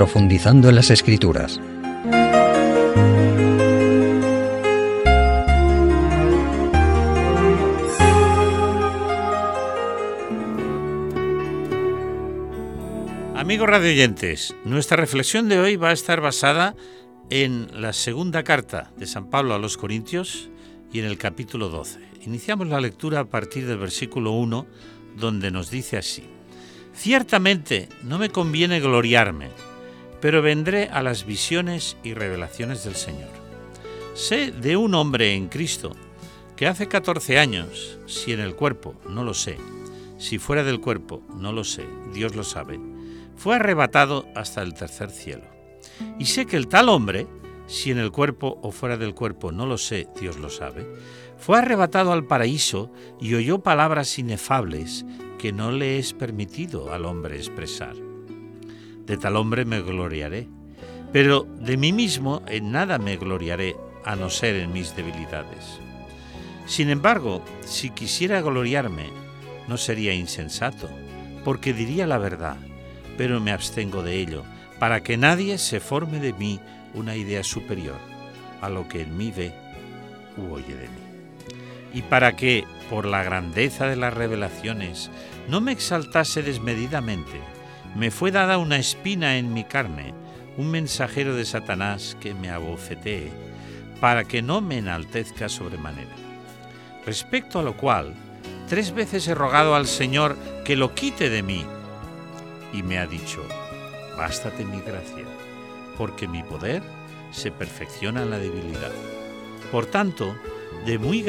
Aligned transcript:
profundizando 0.00 0.70
en 0.70 0.76
las 0.76 0.88
escrituras. 0.88 1.60
Amigos 13.36 13.68
radioyentes, 13.68 14.56
nuestra 14.64 14.96
reflexión 14.96 15.50
de 15.50 15.58
hoy 15.58 15.76
va 15.76 15.90
a 15.90 15.92
estar 15.92 16.22
basada 16.22 16.74
en 17.28 17.68
la 17.78 17.92
segunda 17.92 18.42
carta 18.42 18.90
de 18.96 19.06
San 19.06 19.28
Pablo 19.28 19.52
a 19.52 19.58
los 19.58 19.76
Corintios 19.76 20.48
y 20.94 21.00
en 21.00 21.04
el 21.04 21.18
capítulo 21.18 21.68
12. 21.68 22.00
Iniciamos 22.22 22.68
la 22.68 22.80
lectura 22.80 23.20
a 23.20 23.24
partir 23.26 23.66
del 23.66 23.76
versículo 23.76 24.32
1, 24.32 24.66
donde 25.18 25.50
nos 25.50 25.70
dice 25.70 25.98
así. 25.98 26.24
Ciertamente 26.94 27.90
no 28.02 28.18
me 28.18 28.30
conviene 28.30 28.80
gloriarme, 28.80 29.50
pero 30.20 30.42
vendré 30.42 30.88
a 30.88 31.02
las 31.02 31.24
visiones 31.24 31.96
y 32.02 32.14
revelaciones 32.14 32.84
del 32.84 32.94
Señor. 32.94 33.30
Sé 34.14 34.50
de 34.50 34.76
un 34.76 34.94
hombre 34.94 35.34
en 35.34 35.48
Cristo 35.48 35.92
que 36.56 36.66
hace 36.66 36.88
14 36.88 37.38
años, 37.38 37.98
si 38.06 38.32
en 38.32 38.40
el 38.40 38.54
cuerpo, 38.54 38.94
no 39.08 39.24
lo 39.24 39.32
sé, 39.32 39.56
si 40.18 40.38
fuera 40.38 40.62
del 40.62 40.80
cuerpo, 40.80 41.22
no 41.34 41.52
lo 41.52 41.64
sé, 41.64 41.86
Dios 42.12 42.36
lo 42.36 42.44
sabe, 42.44 42.78
fue 43.36 43.56
arrebatado 43.56 44.26
hasta 44.34 44.60
el 44.62 44.74
tercer 44.74 45.10
cielo. 45.10 45.44
Y 46.18 46.26
sé 46.26 46.44
que 46.44 46.58
el 46.58 46.68
tal 46.68 46.90
hombre, 46.90 47.26
si 47.66 47.90
en 47.90 47.98
el 47.98 48.12
cuerpo 48.12 48.58
o 48.62 48.70
fuera 48.72 48.98
del 48.98 49.14
cuerpo, 49.14 49.52
no 49.52 49.64
lo 49.64 49.78
sé, 49.78 50.08
Dios 50.20 50.36
lo 50.36 50.50
sabe, 50.50 50.86
fue 51.38 51.58
arrebatado 51.58 52.12
al 52.12 52.26
paraíso 52.26 52.92
y 53.18 53.34
oyó 53.34 53.60
palabras 53.60 54.18
inefables 54.18 55.06
que 55.38 55.52
no 55.52 55.72
le 55.72 55.98
es 55.98 56.12
permitido 56.12 56.92
al 56.92 57.06
hombre 57.06 57.36
expresar. 57.36 58.09
De 59.06 59.16
tal 59.16 59.36
hombre 59.36 59.64
me 59.64 59.80
gloriaré, 59.80 60.48
pero 61.12 61.46
de 61.60 61.76
mí 61.76 61.92
mismo 61.92 62.42
en 62.46 62.70
nada 62.70 62.98
me 62.98 63.16
gloriaré, 63.16 63.76
a 64.04 64.16
no 64.16 64.30
ser 64.30 64.56
en 64.56 64.72
mis 64.72 64.96
debilidades. 64.96 65.78
Sin 66.66 66.88
embargo, 66.88 67.44
si 67.60 67.90
quisiera 67.90 68.40
gloriarme, 68.40 69.10
no 69.68 69.76
sería 69.76 70.14
insensato, 70.14 70.88
porque 71.44 71.74
diría 71.74 72.06
la 72.06 72.16
verdad 72.16 72.56
pero 73.20 73.38
me 73.38 73.52
abstengo 73.52 74.02
de 74.02 74.16
ello, 74.16 74.44
para 74.78 75.02
que 75.02 75.18
nadie 75.18 75.58
se 75.58 75.78
forme 75.78 76.20
de 76.20 76.32
mí 76.32 76.58
una 76.94 77.16
idea 77.16 77.44
superior 77.44 77.98
a 78.62 78.70
lo 78.70 78.88
que 78.88 79.02
en 79.02 79.14
mí 79.14 79.30
ve 79.30 79.52
u 80.38 80.54
oye 80.54 80.74
de 80.74 80.88
mí. 80.88 81.52
Y 81.92 82.00
para 82.00 82.34
que, 82.34 82.64
por 82.88 83.04
la 83.04 83.22
grandeza 83.22 83.86
de 83.88 83.96
las 83.96 84.14
revelaciones, 84.14 85.10
no 85.50 85.60
me 85.60 85.72
exaltase 85.72 86.42
desmedidamente, 86.42 87.42
me 87.94 88.10
fue 88.10 88.30
dada 88.30 88.58
una 88.58 88.78
espina 88.78 89.36
en 89.36 89.52
mi 89.52 89.64
carne, 89.64 90.14
un 90.56 90.70
mensajero 90.70 91.34
de 91.34 91.44
Satanás 91.44 92.16
que 92.20 92.34
me 92.34 92.50
abofetee, 92.50 93.30
para 94.00 94.24
que 94.24 94.42
no 94.42 94.60
me 94.60 94.78
enaltezca 94.78 95.48
sobremanera. 95.48 96.14
Respecto 97.04 97.58
a 97.58 97.62
lo 97.62 97.76
cual, 97.76 98.14
tres 98.68 98.92
veces 98.94 99.26
he 99.28 99.34
rogado 99.34 99.74
al 99.74 99.86
Señor 99.86 100.36
que 100.64 100.76
lo 100.76 100.94
quite 100.94 101.30
de 101.30 101.42
mí, 101.42 101.64
y 102.72 102.82
me 102.82 102.98
ha 102.98 103.06
dicho, 103.06 103.42
bástate 104.16 104.64
mi 104.64 104.80
gracia, 104.80 105.24
porque 105.98 106.28
mi 106.28 106.42
poder 106.42 106.82
se 107.32 107.50
perfecciona 107.50 108.22
en 108.22 108.30
la 108.30 108.38
debilidad. 108.38 108.92
Por 109.72 109.86
tanto, 109.86 110.36
de 110.86 110.98
muy 110.98 111.24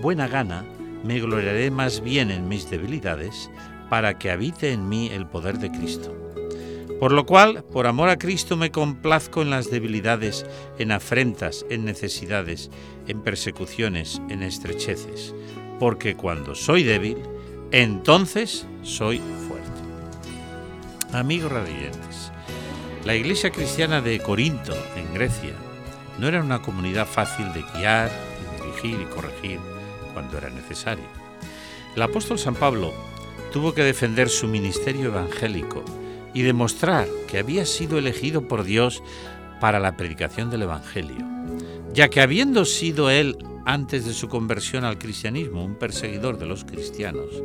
buena 0.00 0.28
gana, 0.28 0.64
me 1.04 1.20
gloriaré 1.20 1.70
más 1.70 2.00
bien 2.00 2.30
en 2.30 2.48
mis 2.48 2.70
debilidades, 2.70 3.50
para 3.88 4.18
que 4.18 4.30
habite 4.30 4.72
en 4.72 4.88
mí 4.88 5.08
el 5.08 5.26
poder 5.26 5.58
de 5.58 5.70
Cristo. 5.70 6.14
Por 7.00 7.12
lo 7.12 7.26
cual, 7.26 7.64
por 7.72 7.86
amor 7.86 8.08
a 8.08 8.18
Cristo, 8.18 8.56
me 8.56 8.72
complazco 8.72 9.42
en 9.42 9.50
las 9.50 9.70
debilidades, 9.70 10.44
en 10.78 10.90
afrentas, 10.90 11.64
en 11.70 11.84
necesidades, 11.84 12.70
en 13.06 13.22
persecuciones, 13.22 14.20
en 14.28 14.42
estrecheces, 14.42 15.34
porque 15.78 16.16
cuando 16.16 16.56
soy 16.56 16.82
débil, 16.82 17.18
entonces 17.70 18.66
soy 18.82 19.20
Amigos 21.12 21.50
radiantes, 21.50 22.30
la 23.06 23.14
iglesia 23.14 23.50
cristiana 23.50 24.02
de 24.02 24.20
Corinto, 24.20 24.74
en 24.94 25.14
Grecia, 25.14 25.54
no 26.18 26.28
era 26.28 26.42
una 26.42 26.60
comunidad 26.60 27.06
fácil 27.06 27.50
de 27.54 27.64
guiar, 27.72 28.10
dirigir 28.60 29.00
y 29.00 29.06
corregir 29.06 29.58
cuando 30.12 30.36
era 30.36 30.50
necesario. 30.50 31.06
El 31.96 32.02
apóstol 32.02 32.38
San 32.38 32.54
Pablo 32.54 32.92
tuvo 33.52 33.74
que 33.74 33.82
defender 33.82 34.28
su 34.28 34.46
ministerio 34.46 35.06
evangélico 35.06 35.84
y 36.34 36.42
demostrar 36.42 37.08
que 37.26 37.38
había 37.38 37.64
sido 37.66 37.98
elegido 37.98 38.46
por 38.46 38.64
Dios 38.64 39.02
para 39.60 39.80
la 39.80 39.96
predicación 39.96 40.50
del 40.50 40.62
Evangelio, 40.62 41.26
ya 41.92 42.08
que 42.08 42.20
habiendo 42.20 42.64
sido 42.64 43.10
él 43.10 43.36
antes 43.64 44.04
de 44.06 44.12
su 44.12 44.28
conversión 44.28 44.84
al 44.84 44.98
cristianismo 44.98 45.64
un 45.64 45.74
perseguidor 45.74 46.38
de 46.38 46.46
los 46.46 46.64
cristianos, 46.64 47.42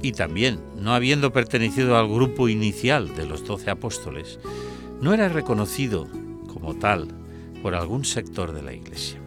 y 0.00 0.12
también, 0.12 0.60
no 0.76 0.94
habiendo 0.94 1.32
pertenecido 1.32 1.96
al 1.96 2.08
grupo 2.08 2.48
inicial 2.48 3.14
de 3.14 3.26
los 3.26 3.44
doce 3.46 3.70
apóstoles, 3.70 4.40
no 5.00 5.14
era 5.14 5.28
reconocido 5.28 6.08
como 6.48 6.74
tal 6.74 7.08
por 7.62 7.74
algún 7.74 8.04
sector 8.04 8.52
de 8.52 8.62
la 8.62 8.72
Iglesia. 8.72 9.20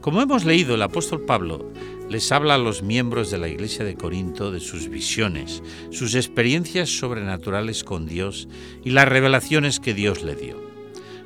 Como 0.00 0.22
hemos 0.22 0.44
leído, 0.44 0.76
el 0.76 0.82
apóstol 0.82 1.22
Pablo 1.22 1.72
les 2.08 2.30
habla 2.30 2.54
a 2.54 2.58
los 2.58 2.82
miembros 2.82 3.30
de 3.30 3.38
la 3.38 3.48
Iglesia 3.48 3.84
de 3.84 3.96
Corinto 3.96 4.52
de 4.52 4.60
sus 4.60 4.88
visiones, 4.88 5.62
sus 5.90 6.14
experiencias 6.14 6.88
sobrenaturales 6.88 7.82
con 7.82 8.06
Dios 8.06 8.48
y 8.84 8.90
las 8.90 9.08
revelaciones 9.08 9.80
que 9.80 9.94
Dios 9.94 10.22
le 10.22 10.36
dio. 10.36 10.60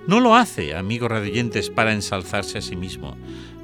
No 0.06 0.20
lo 0.20 0.34
hace, 0.34 0.74
amigos 0.74 1.10
radiantes, 1.10 1.68
para 1.68 1.92
ensalzarse 1.92 2.58
a 2.58 2.62
sí 2.62 2.76
mismo, 2.76 3.16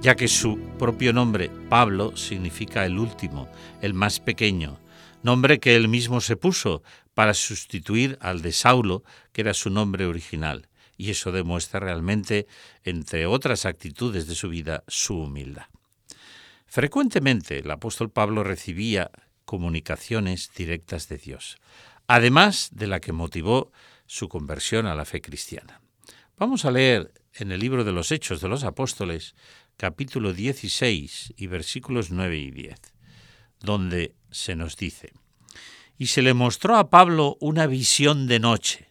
ya 0.02 0.14
que 0.14 0.28
su 0.28 0.58
propio 0.78 1.12
nombre, 1.14 1.50
Pablo, 1.70 2.16
significa 2.16 2.84
el 2.84 2.98
último, 2.98 3.48
el 3.80 3.94
más 3.94 4.20
pequeño, 4.20 4.78
nombre 5.22 5.58
que 5.58 5.74
él 5.74 5.88
mismo 5.88 6.20
se 6.20 6.36
puso 6.36 6.82
para 7.14 7.32
sustituir 7.32 8.18
al 8.20 8.42
de 8.42 8.52
Saulo, 8.52 9.02
que 9.32 9.40
era 9.40 9.54
su 9.54 9.70
nombre 9.70 10.04
original, 10.04 10.68
y 10.98 11.10
eso 11.10 11.32
demuestra 11.32 11.80
realmente, 11.80 12.46
entre 12.84 13.26
otras 13.26 13.64
actitudes 13.64 14.26
de 14.26 14.34
su 14.34 14.50
vida, 14.50 14.84
su 14.86 15.18
humildad. 15.18 15.66
Frecuentemente 16.76 17.60
el 17.60 17.70
apóstol 17.70 18.10
Pablo 18.10 18.44
recibía 18.44 19.10
comunicaciones 19.46 20.50
directas 20.54 21.08
de 21.08 21.16
Dios, 21.16 21.56
además 22.06 22.68
de 22.70 22.86
la 22.86 23.00
que 23.00 23.14
motivó 23.14 23.72
su 24.04 24.28
conversión 24.28 24.84
a 24.84 24.94
la 24.94 25.06
fe 25.06 25.22
cristiana. 25.22 25.80
Vamos 26.36 26.66
a 26.66 26.70
leer 26.70 27.14
en 27.32 27.50
el 27.50 27.60
libro 27.60 27.82
de 27.82 27.92
los 27.92 28.12
Hechos 28.12 28.42
de 28.42 28.48
los 28.48 28.62
Apóstoles 28.62 29.34
capítulo 29.78 30.34
16 30.34 31.32
y 31.38 31.46
versículos 31.46 32.10
9 32.10 32.36
y 32.36 32.50
10, 32.50 32.78
donde 33.60 34.14
se 34.30 34.54
nos 34.54 34.76
dice, 34.76 35.14
y 35.96 36.08
se 36.08 36.20
le 36.20 36.34
mostró 36.34 36.76
a 36.76 36.90
Pablo 36.90 37.38
una 37.40 37.66
visión 37.66 38.26
de 38.26 38.38
noche. 38.38 38.90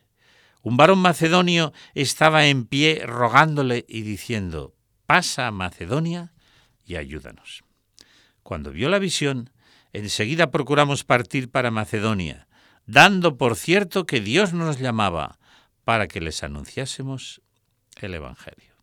Un 0.63 0.75
varón 0.75 0.97
macedonio 0.97 1.71
estaba 1.93 2.47
en 2.47 2.65
pie 2.65 3.03
rogándole 3.05 3.85
y 3.87 4.01
diciendo, 4.01 4.73
pasa 5.05 5.45
a 5.45 5.51
Macedonia 5.51 6.33
y 6.83 6.95
ayúdanos. 6.95 7.64
Cuando 8.45 8.71
vio 8.71 8.89
la 8.89 8.99
visión, 8.99 9.49
enseguida 9.91 10.51
procuramos 10.51 11.03
partir 11.03 11.49
para 11.49 11.71
Macedonia, 11.71 12.47
dando 12.85 13.37
por 13.37 13.55
cierto 13.55 14.05
que 14.05 14.21
Dios 14.21 14.53
nos 14.53 14.77
llamaba 14.77 15.39
para 15.83 16.07
que 16.07 16.21
les 16.21 16.43
anunciásemos 16.43 17.41
el 17.99 18.13
Evangelio. 18.13 18.75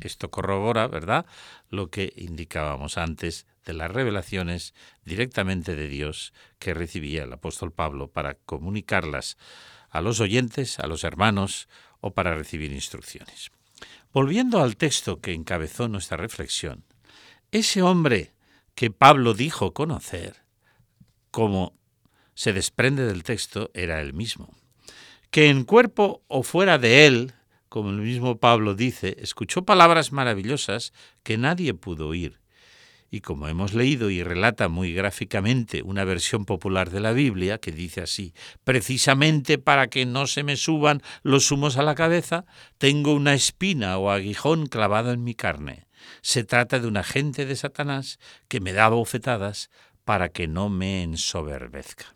Esto 0.00 0.30
corrobora, 0.30 0.86
¿verdad?, 0.86 1.26
lo 1.70 1.90
que 1.90 2.12
indicábamos 2.14 2.98
antes 2.98 3.46
de 3.64 3.72
las 3.72 3.90
revelaciones 3.90 4.74
directamente 5.04 5.74
de 5.74 5.88
Dios 5.88 6.32
que 6.60 6.72
recibía 6.72 7.24
el 7.24 7.32
apóstol 7.32 7.72
Pablo 7.72 8.12
para 8.12 8.34
comunicarlas 8.34 9.38
a 9.88 10.02
los 10.02 10.20
oyentes, 10.20 10.78
a 10.78 10.86
los 10.86 11.02
hermanos 11.02 11.68
o 12.00 12.14
para 12.14 12.36
recibir 12.36 12.70
instrucciones. 12.70 13.50
Volviendo 14.12 14.62
al 14.62 14.76
texto 14.76 15.20
que 15.20 15.34
encabezó 15.34 15.88
nuestra 15.88 16.16
reflexión, 16.16 16.84
ese 17.50 17.82
hombre 17.82 18.34
que 18.74 18.90
Pablo 18.90 19.34
dijo 19.34 19.72
conocer, 19.72 20.42
como 21.30 21.74
se 22.34 22.52
desprende 22.52 23.04
del 23.06 23.22
texto, 23.22 23.70
era 23.74 24.00
el 24.00 24.14
mismo, 24.14 24.54
que 25.30 25.48
en 25.48 25.64
cuerpo 25.64 26.22
o 26.28 26.42
fuera 26.42 26.78
de 26.78 27.06
él 27.06 27.34
como 27.70 27.90
el 27.90 27.98
mismo 27.98 28.36
Pablo 28.38 28.74
dice, 28.74 29.16
escuchó 29.20 29.64
palabras 29.64 30.10
maravillosas 30.10 30.92
que 31.22 31.38
nadie 31.38 31.72
pudo 31.72 32.08
oír. 32.08 32.40
Y 33.12 33.20
como 33.20 33.46
hemos 33.46 33.74
leído 33.74 34.10
y 34.10 34.24
relata 34.24 34.68
muy 34.68 34.92
gráficamente 34.92 35.82
una 35.82 36.04
versión 36.04 36.44
popular 36.44 36.90
de 36.90 36.98
la 36.98 37.12
Biblia 37.12 37.58
que 37.58 37.70
dice 37.70 38.00
así, 38.00 38.34
precisamente 38.64 39.58
para 39.58 39.86
que 39.86 40.04
no 40.04 40.26
se 40.26 40.42
me 40.42 40.56
suban 40.56 41.00
los 41.22 41.52
humos 41.52 41.76
a 41.76 41.82
la 41.82 41.94
cabeza, 41.94 42.44
tengo 42.78 43.14
una 43.14 43.34
espina 43.34 43.98
o 43.98 44.10
aguijón 44.10 44.66
clavado 44.66 45.12
en 45.12 45.22
mi 45.22 45.34
carne. 45.34 45.86
Se 46.22 46.44
trata 46.44 46.78
de 46.78 46.86
un 46.86 46.96
agente 46.96 47.46
de 47.46 47.56
Satanás 47.56 48.18
que 48.48 48.60
me 48.60 48.72
da 48.72 48.88
bofetadas 48.88 49.70
para 50.04 50.30
que 50.30 50.48
no 50.48 50.68
me 50.68 51.02
ensoberbezca. 51.02 52.14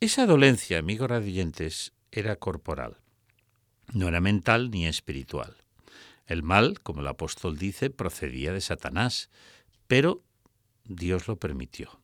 Esa 0.00 0.26
dolencia, 0.26 0.78
amigos 0.78 1.10
radiantes, 1.10 1.92
era 2.10 2.36
corporal, 2.36 2.96
no 3.92 4.08
era 4.08 4.20
mental 4.20 4.70
ni 4.70 4.86
espiritual. 4.86 5.56
El 6.26 6.42
mal, 6.42 6.80
como 6.80 7.00
el 7.00 7.08
apóstol 7.08 7.58
dice, 7.58 7.90
procedía 7.90 8.52
de 8.52 8.60
Satanás, 8.60 9.30
pero 9.86 10.22
Dios 10.84 11.28
lo 11.28 11.36
permitió. 11.36 12.00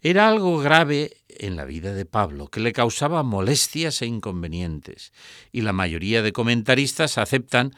Era 0.00 0.28
algo 0.28 0.58
grave 0.58 1.16
en 1.28 1.56
la 1.56 1.64
vida 1.64 1.92
de 1.92 2.04
Pablo, 2.04 2.48
que 2.48 2.60
le 2.60 2.72
causaba 2.72 3.22
molestias 3.22 4.00
e 4.02 4.06
inconvenientes, 4.06 5.12
y 5.52 5.62
la 5.62 5.72
mayoría 5.72 6.22
de 6.22 6.32
comentaristas 6.32 7.18
aceptan 7.18 7.74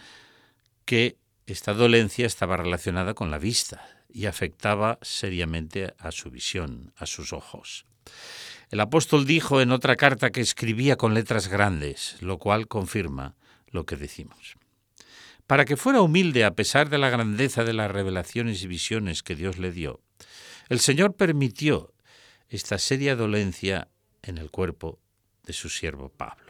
que 0.84 1.18
esta 1.52 1.74
dolencia 1.74 2.26
estaba 2.26 2.56
relacionada 2.56 3.14
con 3.14 3.30
la 3.30 3.38
vista 3.38 3.88
y 4.08 4.26
afectaba 4.26 4.98
seriamente 5.02 5.94
a 5.98 6.12
su 6.12 6.30
visión, 6.30 6.92
a 6.96 7.06
sus 7.06 7.32
ojos. 7.32 7.86
El 8.70 8.80
apóstol 8.80 9.26
dijo 9.26 9.60
en 9.60 9.72
otra 9.72 9.96
carta 9.96 10.30
que 10.30 10.40
escribía 10.40 10.96
con 10.96 11.14
letras 11.14 11.48
grandes, 11.48 12.16
lo 12.20 12.38
cual 12.38 12.68
confirma 12.68 13.34
lo 13.66 13.84
que 13.84 13.96
decimos. 13.96 14.56
Para 15.46 15.64
que 15.64 15.76
fuera 15.76 16.02
humilde 16.02 16.44
a 16.44 16.54
pesar 16.54 16.88
de 16.88 16.98
la 16.98 17.10
grandeza 17.10 17.64
de 17.64 17.72
las 17.72 17.90
revelaciones 17.90 18.62
y 18.62 18.68
visiones 18.68 19.24
que 19.24 19.34
Dios 19.34 19.58
le 19.58 19.72
dio, 19.72 20.00
el 20.68 20.78
Señor 20.78 21.16
permitió 21.16 21.92
esta 22.48 22.78
seria 22.78 23.16
dolencia 23.16 23.88
en 24.22 24.38
el 24.38 24.50
cuerpo 24.50 25.00
de 25.44 25.52
su 25.52 25.68
siervo 25.68 26.08
Pablo. 26.10 26.49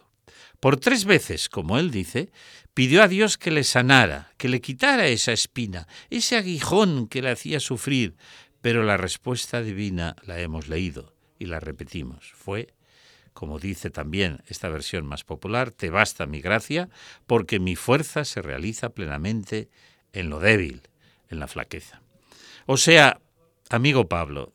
Por 0.61 0.79
tres 0.79 1.05
veces, 1.05 1.49
como 1.49 1.79
él 1.79 1.91
dice, 1.91 2.31
pidió 2.75 3.03
a 3.03 3.09
Dios 3.09 3.39
que 3.39 3.51
le 3.51 3.65
sanara, 3.65 4.33
que 4.37 4.49
le 4.49 4.61
quitara 4.61 5.07
esa 5.07 5.33
espina, 5.33 5.89
ese 6.11 6.37
aguijón 6.37 7.09
que 7.09 7.23
le 7.23 7.31
hacía 7.31 7.61
sufrir, 7.61 8.17
pero 8.61 8.83
la 8.83 8.97
respuesta 8.97 9.63
divina 9.63 10.17
la 10.25 10.41
hemos 10.41 10.69
leído 10.69 11.15
y 11.39 11.47
la 11.47 11.61
repetimos. 11.61 12.33
Fue, 12.35 12.75
como 13.33 13.59
dice 13.59 13.91
también 13.91 14.43
esta 14.47 14.69
versión 14.69 15.07
más 15.07 15.25
popular, 15.25 15.71
te 15.71 15.91
basta 15.91 16.27
mi 16.27 16.41
gracia, 16.41 16.89
porque 17.27 17.59
mi 17.59 17.77
fuerza 17.77 18.25
se 18.25 18.43
realiza 18.43 18.91
plenamente 18.91 19.71
en 20.13 20.29
lo 20.29 20.41
débil, 20.41 20.83
en 21.29 21.41
la 21.41 21.49
flaqueza. 21.49 22.03
O 22.67 22.77
sea, 22.77 23.21
amigo 23.71 24.09
Pablo, 24.09 24.53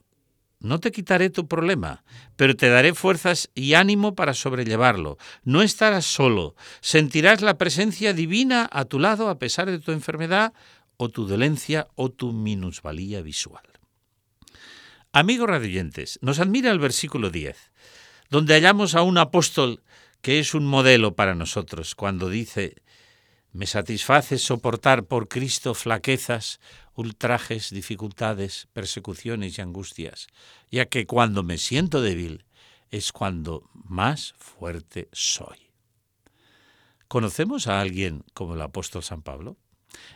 no 0.65 0.79
te 0.79 0.91
quitaré 0.91 1.29
tu 1.29 1.47
problema, 1.47 2.03
pero 2.35 2.55
te 2.55 2.69
daré 2.69 2.93
fuerzas 2.93 3.49
y 3.55 3.75
ánimo 3.75 4.15
para 4.15 4.33
sobrellevarlo. 4.33 5.17
No 5.43 5.61
estarás 5.61 6.05
solo, 6.05 6.55
sentirás 6.81 7.41
la 7.41 7.57
presencia 7.57 8.13
divina 8.13 8.67
a 8.71 8.85
tu 8.85 8.99
lado 8.99 9.29
a 9.29 9.39
pesar 9.39 9.69
de 9.69 9.79
tu 9.79 9.91
enfermedad 9.91 10.53
o 10.97 11.09
tu 11.09 11.25
dolencia 11.27 11.87
o 11.95 12.09
tu 12.09 12.33
minusvalía 12.33 13.21
visual. 13.21 13.63
Amigos 15.13 15.47
radioyentes, 15.47 16.19
nos 16.21 16.39
admira 16.39 16.71
el 16.71 16.79
versículo 16.79 17.29
10, 17.29 17.71
donde 18.29 18.55
hallamos 18.55 18.95
a 18.95 19.01
un 19.01 19.17
apóstol 19.17 19.83
que 20.21 20.39
es 20.39 20.53
un 20.53 20.65
modelo 20.65 21.15
para 21.15 21.35
nosotros, 21.35 21.95
cuando 21.95 22.29
dice, 22.29 22.81
me 23.55 23.67
satisface 23.67 24.37
soportar 24.37 25.05
por 25.05 25.29
Cristo 25.29 25.73
flaquezas, 25.75 26.59
ultrajes, 26.93 27.69
dificultades, 27.69 28.67
persecuciones 28.73 29.57
y 29.57 29.61
angustias, 29.61 30.27
ya 30.69 30.87
que 30.87 31.05
cuando 31.05 31.41
me 31.41 31.57
siento 31.57 32.01
débil 32.01 32.43
es 32.91 33.13
cuando 33.13 33.69
más 33.73 34.33
fuerte 34.37 35.07
soy. 35.13 35.71
¿Conocemos 37.07 37.67
a 37.67 37.79
alguien 37.79 38.25
como 38.33 38.55
el 38.55 38.61
apóstol 38.61 39.03
San 39.03 39.21
Pablo? 39.21 39.55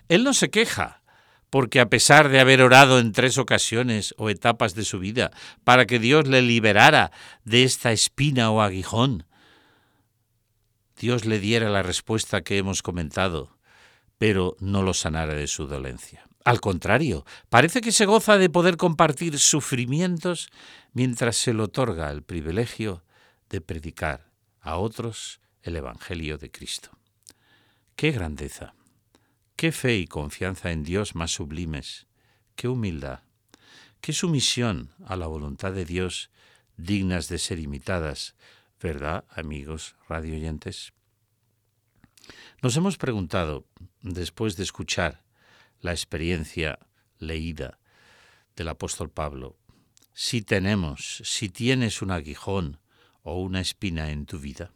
Él 0.09 0.25
no 0.25 0.33
se 0.33 0.49
queja, 0.49 1.01
porque 1.49 1.79
a 1.79 1.89
pesar 1.89 2.27
de 2.27 2.41
haber 2.41 2.61
orado 2.61 2.99
en 2.99 3.13
tres 3.13 3.37
ocasiones 3.37 4.13
o 4.17 4.29
etapas 4.29 4.75
de 4.75 4.83
su 4.83 4.99
vida 4.99 5.31
para 5.63 5.85
que 5.85 5.99
Dios 5.99 6.27
le 6.27 6.41
liberara 6.41 7.11
de 7.45 7.63
esta 7.63 7.93
espina 7.93 8.51
o 8.51 8.61
aguijón, 8.61 9.28
Dios 10.99 11.25
le 11.25 11.39
diera 11.39 11.69
la 11.69 11.81
respuesta 11.81 12.41
que 12.41 12.57
hemos 12.57 12.83
comentado, 12.83 13.57
pero 14.17 14.57
no 14.59 14.83
lo 14.83 14.93
sanara 14.93 15.33
de 15.33 15.47
su 15.47 15.65
dolencia. 15.65 16.27
Al 16.43 16.59
contrario, 16.59 17.25
parece 17.47 17.79
que 17.79 17.93
se 17.93 18.05
goza 18.05 18.37
de 18.37 18.49
poder 18.49 18.75
compartir 18.75 19.39
sufrimientos 19.39 20.49
mientras 20.91 21.37
se 21.37 21.53
le 21.53 21.63
otorga 21.63 22.11
el 22.11 22.21
privilegio 22.21 23.03
de 23.49 23.61
predicar 23.61 24.29
a 24.59 24.77
otros 24.77 25.39
el 25.63 25.77
Evangelio 25.77 26.37
de 26.37 26.51
Cristo. 26.51 26.91
¡Qué 27.95 28.11
grandeza! 28.11 28.73
¡Qué 29.55 29.71
fe 29.71 29.97
y 29.97 30.07
confianza 30.07 30.71
en 30.71 30.83
Dios 30.83 31.15
más 31.15 31.31
sublimes! 31.31 32.07
¡Qué 32.55 32.67
humildad! 32.67 33.21
¡Qué 34.01 34.11
sumisión 34.11 34.91
a 35.05 35.15
la 35.15 35.27
voluntad 35.27 35.71
de 35.71 35.85
Dios 35.85 36.29
dignas 36.75 37.29
de 37.29 37.37
ser 37.37 37.59
imitadas 37.59 38.35
¿Verdad, 38.81 39.25
amigos 39.31 39.97
radioyentes? 40.07 40.93
Nos 42.61 42.77
hemos 42.77 42.97
preguntado, 42.97 43.65
después 44.01 44.55
de 44.55 44.63
escuchar 44.63 45.21
la 45.81 45.91
experiencia 45.91 46.79
leída 47.17 47.77
del 48.55 48.69
apóstol 48.69 49.09
Pablo, 49.09 49.57
si 50.13 50.41
tenemos, 50.41 51.21
si 51.25 51.49
tienes 51.49 52.01
un 52.01 52.11
aguijón 52.11 52.79
o 53.23 53.41
una 53.41 53.59
espina 53.59 54.11
en 54.11 54.25
tu 54.25 54.39
vida. 54.39 54.71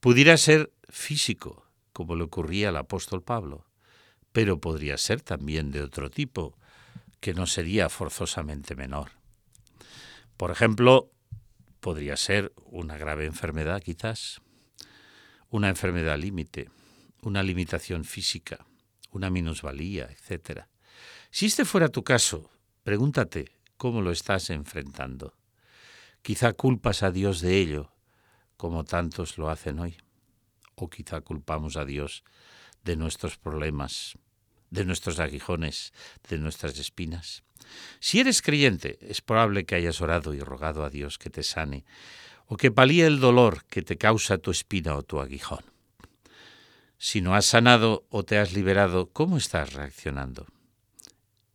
Pudiera 0.00 0.36
ser 0.36 0.72
físico, 0.88 1.70
como 1.92 2.16
le 2.16 2.24
ocurría 2.24 2.70
al 2.70 2.78
apóstol 2.78 3.22
Pablo, 3.22 3.64
pero 4.32 4.60
podría 4.60 4.98
ser 4.98 5.20
también 5.20 5.70
de 5.70 5.82
otro 5.82 6.10
tipo, 6.10 6.58
que 7.20 7.32
no 7.32 7.46
sería 7.46 7.88
forzosamente 7.88 8.74
menor. 8.74 9.12
Por 10.36 10.50
ejemplo, 10.50 11.12
podría 11.88 12.18
ser 12.18 12.52
una 12.66 12.98
grave 12.98 13.24
enfermedad 13.24 13.82
quizás, 13.82 14.42
una 15.48 15.70
enfermedad 15.70 16.18
límite, 16.18 16.68
una 17.22 17.42
limitación 17.42 18.04
física, 18.04 18.66
una 19.10 19.30
minusvalía, 19.30 20.10
etc. 20.10 20.66
Si 21.30 21.46
este 21.46 21.64
fuera 21.64 21.88
tu 21.88 22.04
caso, 22.04 22.50
pregúntate 22.82 23.52
cómo 23.78 24.02
lo 24.02 24.10
estás 24.10 24.50
enfrentando. 24.50 25.32
Quizá 26.20 26.52
culpas 26.52 27.02
a 27.02 27.10
Dios 27.10 27.40
de 27.40 27.56
ello, 27.56 27.90
como 28.58 28.84
tantos 28.84 29.38
lo 29.38 29.48
hacen 29.48 29.78
hoy, 29.78 29.96
o 30.74 30.90
quizá 30.90 31.22
culpamos 31.22 31.78
a 31.78 31.86
Dios 31.86 32.22
de 32.84 32.96
nuestros 32.96 33.38
problemas, 33.38 34.18
de 34.70 34.84
nuestros 34.84 35.18
aguijones, 35.18 35.92
de 36.28 36.38
nuestras 36.38 36.78
espinas. 36.78 37.42
Si 38.00 38.20
eres 38.20 38.42
creyente, 38.42 38.98
es 39.02 39.20
probable 39.20 39.64
que 39.64 39.74
hayas 39.74 40.00
orado 40.00 40.34
y 40.34 40.40
rogado 40.40 40.84
a 40.84 40.90
Dios 40.90 41.18
que 41.18 41.30
te 41.30 41.42
sane 41.42 41.84
o 42.46 42.56
que 42.56 42.70
palíe 42.70 43.06
el 43.06 43.20
dolor 43.20 43.64
que 43.66 43.82
te 43.82 43.98
causa 43.98 44.38
tu 44.38 44.50
espina 44.50 44.96
o 44.96 45.02
tu 45.02 45.20
aguijón. 45.20 45.64
Si 46.96 47.20
no 47.20 47.34
has 47.34 47.44
sanado 47.44 48.06
o 48.08 48.24
te 48.24 48.38
has 48.38 48.54
liberado, 48.54 49.10
¿cómo 49.12 49.36
estás 49.36 49.74
reaccionando? 49.74 50.46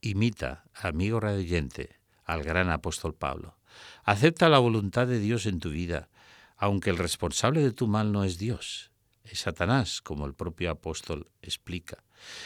Imita, 0.02 0.64
amigo 0.74 1.20
radiante, 1.20 1.98
al 2.26 2.44
gran 2.44 2.70
apóstol 2.70 3.16
Pablo. 3.16 3.58
Acepta 4.04 4.50
la 4.50 4.60
voluntad 4.60 5.08
de 5.08 5.20
Dios 5.20 5.46
en 5.46 5.60
tu 5.60 5.72
vida, 5.72 6.10
aunque 6.58 6.92
el 6.92 6.98
responsable 6.98 7.62
de 7.62 7.72
tu 7.72 7.88
mal 7.88 8.12
no 8.12 8.24
es 8.24 8.38
Dios, 8.38 8.92
es 9.24 9.40
Satanás, 9.40 10.02
como 10.02 10.26
el 10.26 10.34
propio 10.34 10.72
apóstol 10.72 11.32
explica. 11.42 12.04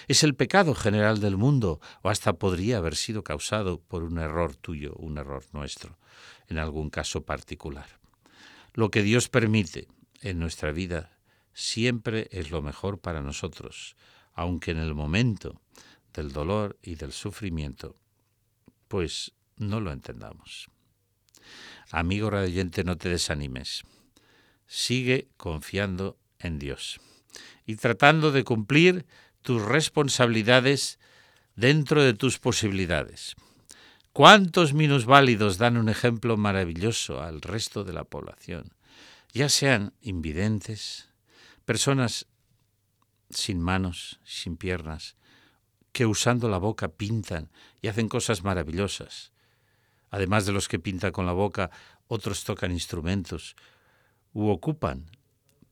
Es 0.08 0.24
el 0.24 0.36
pecado 0.36 0.76
general 0.76 1.20
del 1.20 1.38
mundo, 1.38 1.80
o 2.02 2.10
hasta 2.10 2.34
podría 2.34 2.78
haber 2.78 2.96
sido 2.96 3.24
causado 3.24 3.80
por 3.80 4.04
un 4.04 4.18
error 4.20 4.56
tuyo, 4.56 4.94
un 4.96 5.18
error 5.18 5.44
nuestro, 5.52 5.98
en 6.48 6.58
algún 6.58 6.90
caso 6.90 7.24
particular. 7.24 7.88
Lo 8.74 8.92
que 8.92 9.02
Dios 9.02 9.30
permite 9.30 9.88
en 10.22 10.40
nuestra 10.40 10.72
vida 10.72 11.18
siempre 11.54 12.28
es 12.32 12.52
lo 12.52 12.62
mejor 12.62 13.00
para 13.00 13.22
nosotros, 13.22 13.96
aunque 14.34 14.72
en 14.72 14.78
el 14.78 14.94
momento 14.94 15.60
del 16.14 16.32
dolor 16.32 16.78
y 16.82 16.96
del 16.96 17.12
sufrimiento, 17.12 17.96
pues 18.88 19.34
no 19.58 19.82
lo 19.82 19.92
entendamos. 19.92 20.70
Amigo 21.92 22.30
radiante, 22.30 22.84
no 22.84 22.98
te 22.98 23.10
desanimes. 23.10 23.84
Sigue 24.68 25.30
confiando 25.38 26.18
en 26.40 26.60
Dios 26.60 27.00
y 27.66 27.76
tratando 27.76 28.32
de 28.32 28.44
cumplir 28.44 29.06
tus 29.48 29.62
responsabilidades 29.62 31.00
dentro 31.56 32.04
de 32.04 32.14
tus 32.14 32.38
posibilidades. 32.38 33.38
¿Cuántos 34.12 34.74
minusválidos 34.74 35.58
dan 35.58 35.78
un 35.78 35.88
ejemplo 35.88 36.36
maravilloso 36.36 37.24
al 37.24 37.40
resto 37.40 37.86
de 37.86 37.94
la 37.94 38.04
población? 38.04 38.74
Ya 39.32 39.48
sean 39.48 39.94
invidentes, 40.02 41.08
personas 41.64 42.28
sin 43.30 43.62
manos, 43.62 44.20
sin 44.26 44.58
piernas, 44.58 45.16
que 45.94 46.06
usando 46.06 46.50
la 46.50 46.58
boca 46.58 46.90
pintan 46.90 47.50
y 47.82 47.88
hacen 47.88 48.10
cosas 48.10 48.44
maravillosas. 48.44 49.32
Además 50.10 50.46
de 50.46 50.52
los 50.52 50.68
que 50.68 50.78
pintan 50.78 51.14
con 51.14 51.26
la 51.26 51.32
boca, 51.32 51.72
otros 52.10 52.44
tocan 52.44 52.74
instrumentos 52.74 53.56
u 54.34 54.50
ocupan 54.50 55.10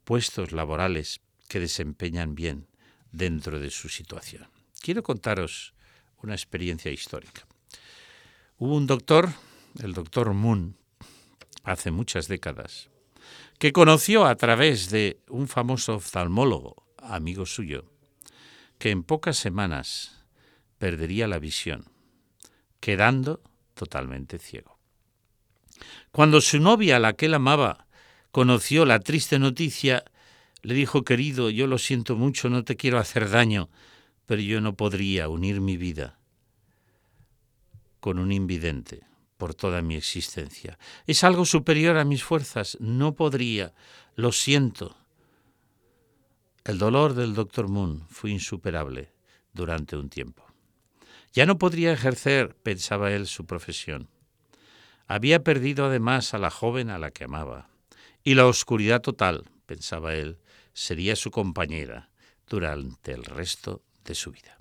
puestos 0.05 0.53
laborales 0.53 1.20
que 1.50 1.60
desempeñan 1.60 2.36
bien 2.36 2.70
dentro 3.15 3.60
de 3.60 3.69
su 3.69 3.89
situación. 3.89 4.48
Quiero 4.81 5.03
contaros 5.03 5.74
una 6.22 6.34
experiencia 6.34 6.91
histórica. 6.91 7.45
Hubo 8.57 8.75
un 8.75 8.88
doctor, 8.88 9.29
el 9.81 9.93
doctor 9.93 10.34
Moon, 10.34 10.77
hace 11.63 11.91
muchas 11.91 12.27
décadas, 12.27 12.89
que 13.57 13.72
conoció 13.72 14.25
a 14.25 14.36
través 14.36 14.89
de 14.89 15.19
un 15.29 15.48
famoso 15.48 15.95
oftalmólogo, 15.95 16.75
amigo 16.98 17.45
suyo, 17.45 17.86
que 18.77 18.91
en 18.91 19.03
pocas 19.03 19.38
semanas 19.38 20.25
perdería 20.77 21.27
la 21.27 21.39
visión, 21.39 21.86
quedando 22.79 23.41
totalmente 23.74 24.39
ciego. 24.39 24.77
Cuando 26.12 26.41
su 26.41 26.60
novia, 26.60 27.00
la 27.00 27.13
que 27.13 27.27
él 27.27 27.34
amaba, 27.34 27.88
conoció 28.31 28.86
la 28.86 29.00
triste 29.00 29.39
noticia, 29.39 30.03
le 30.62 30.74
dijo, 30.74 31.04
querido, 31.04 31.50
yo 31.50 31.68
lo 31.68 31.78
siento 31.78 32.16
mucho, 32.16 32.50
no 32.50 32.64
te 32.64 32.76
quiero 32.76 32.98
hacer 33.00 33.30
daño, 33.30 33.70
pero 34.26 34.42
yo 34.42 34.62
no 34.62 34.76
podría 34.76 35.30
unir 35.30 35.62
mi 35.62 35.78
vida 35.78 36.18
con 38.00 38.20
un 38.20 38.32
invidente 38.32 39.04
por 39.38 39.54
toda 39.54 39.82
mi 39.82 39.96
existencia. 39.96 40.78
Es 41.08 41.24
algo 41.24 41.46
superior 41.46 41.98
a 41.98 42.06
mis 42.06 42.24
fuerzas, 42.24 42.78
no 42.80 43.16
podría, 43.16 43.74
lo 44.16 44.32
siento. 44.32 44.96
El 46.64 46.78
dolor 46.78 47.14
del 47.14 47.34
doctor 47.34 47.68
Moon 47.68 48.06
fue 48.10 48.32
insuperable 48.32 49.12
durante 49.54 49.98
un 49.98 50.10
tiempo. 50.10 50.46
Ya 51.34 51.46
no 51.46 51.58
podría 51.58 51.92
ejercer, 51.92 52.56
pensaba 52.56 53.12
él, 53.12 53.28
su 53.28 53.46
profesión. 53.46 54.08
Había 55.08 55.44
perdido 55.44 55.86
además 55.86 56.34
a 56.34 56.38
la 56.38 56.50
joven 56.50 56.90
a 56.90 56.98
la 56.98 57.12
que 57.12 57.26
amaba, 57.26 57.70
y 58.24 58.36
la 58.36 58.48
oscuridad 58.48 59.02
total, 59.02 59.50
pensaba 59.66 60.16
él, 60.16 60.38
sería 60.75 61.15
su 61.15 61.32
compañera 61.32 62.12
durante 62.48 63.13
el 63.13 63.24
resto 63.24 63.82
de 64.03 64.13
su 64.13 64.32
vida. 64.32 64.60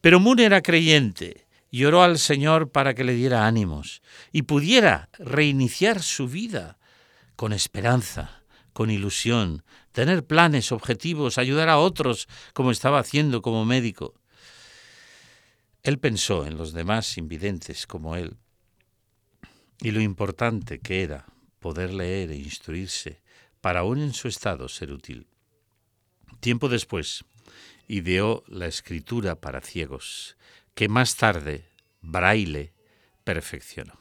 Pero 0.00 0.20
Moon 0.20 0.38
era 0.38 0.62
creyente 0.62 1.48
y 1.70 1.84
oró 1.84 2.02
al 2.02 2.18
Señor 2.18 2.70
para 2.70 2.94
que 2.94 3.04
le 3.04 3.14
diera 3.14 3.46
ánimos 3.46 4.02
y 4.32 4.42
pudiera 4.42 5.08
reiniciar 5.18 6.02
su 6.02 6.28
vida 6.28 6.78
con 7.36 7.52
esperanza, 7.52 8.42
con 8.72 8.90
ilusión, 8.90 9.64
tener 9.92 10.24
planes, 10.24 10.72
objetivos, 10.72 11.38
ayudar 11.38 11.68
a 11.68 11.78
otros 11.78 12.28
como 12.52 12.70
estaba 12.70 12.98
haciendo 12.98 13.40
como 13.40 13.64
médico. 13.64 14.14
Él 15.82 15.98
pensó 15.98 16.46
en 16.46 16.58
los 16.58 16.72
demás 16.74 17.16
invidentes 17.16 17.86
como 17.86 18.14
él 18.14 18.36
y 19.80 19.90
lo 19.92 20.02
importante 20.02 20.80
que 20.80 21.02
era 21.02 21.24
poder 21.60 21.94
leer 21.94 22.30
e 22.30 22.36
instruirse 22.36 23.22
para 23.60 23.80
aún 23.80 24.00
en 24.00 24.14
su 24.14 24.28
estado 24.28 24.68
ser 24.68 24.92
útil. 24.92 25.26
Tiempo 26.40 26.68
después, 26.68 27.24
ideó 27.86 28.44
la 28.46 28.66
escritura 28.66 29.36
para 29.36 29.60
ciegos, 29.60 30.36
que 30.74 30.88
más 30.88 31.16
tarde 31.16 31.68
Braille 32.00 32.72
perfeccionó. 33.24 34.00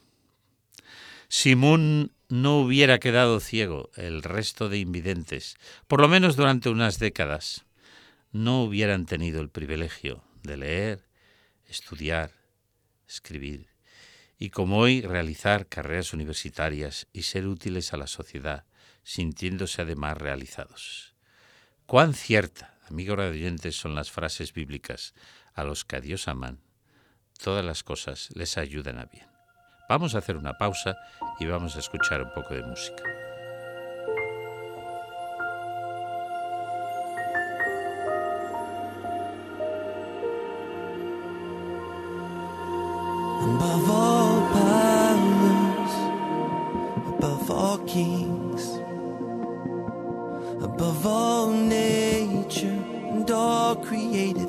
Si 1.28 1.56
Moon 1.56 2.12
no 2.30 2.60
hubiera 2.60 3.00
quedado 3.00 3.39
ciego, 3.39 3.89
el 3.96 4.24
resto 4.24 4.70
de 4.70 4.80
invidentes, 4.80 5.58
por 5.88 6.01
lo 6.01 6.08
menos 6.08 6.36
durante 6.36 6.70
unas 6.70 7.00
décadas, 7.00 7.66
no 8.32 8.63
hubieran 8.63 9.06
tenido 9.06 9.42
el 9.42 9.50
privilegio 9.50 10.24
de 10.44 10.58
leer, 10.58 11.06
estudiar, 11.68 12.32
escribir 13.08 13.68
y 14.38 14.51
como 14.51 14.78
hoy 14.78 15.01
realizar 15.01 15.68
carreras 15.68 16.13
universitarias 16.13 17.08
y 17.12 17.24
ser 17.24 17.48
útiles 17.48 17.94
a 17.94 17.98
la 17.98 18.08
sociedad, 18.08 18.66
sintiéndose 19.10 19.82
además 19.82 20.20
realizados. 20.20 21.16
Cuán 21.88 22.13
cierta, 22.13 22.78
amigos 22.88 23.18
radioyentes, 23.18 23.75
son 23.75 23.96
las 23.96 24.12
frases 24.12 24.54
bíblicas 24.54 25.16
a 25.56 25.63
los 25.63 25.84
que 25.84 25.96
a 25.96 26.00
Dios 26.00 26.28
aman, 26.28 26.60
todas 27.42 27.66
las 27.66 27.84
cosas 27.84 28.30
les 28.36 28.60
ayudan 28.60 29.00
a 29.00 29.06
bien. 29.06 29.25
Vamos 29.89 30.13
a 30.13 30.20
hacer 30.20 30.38
una 30.38 30.60
pausa 30.60 30.96
y 31.39 31.48
vamos 31.48 31.75
a 31.75 31.80
escuchar 31.80 32.22
un 32.22 32.32
poco 32.36 32.54
de 32.54 32.62
música. 32.62 33.04
above 50.79 51.05
all 51.05 51.51
nature 51.51 52.79
and 53.12 53.29
all 53.31 53.75
created 53.75 54.49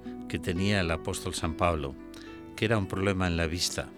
que 0.31 0.39
tenía 0.39 0.79
el 0.79 0.89
apóstol 0.89 1.33
San 1.35 1.55
Pablo, 1.55 1.93
que 2.55 2.63
era 2.63 2.77
un 2.77 2.87
problema 2.87 3.27
en 3.27 3.35
la 3.35 3.47
vista, 3.47 3.89